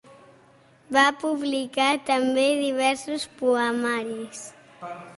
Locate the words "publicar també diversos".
1.25-3.31